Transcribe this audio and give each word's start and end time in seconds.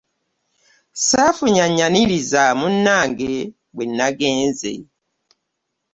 Ssaafunye 0.95 1.61
annyaniriza 1.67 2.41
munnange 2.59 3.33
bwe 3.75 3.85
nagenze. 3.97 4.73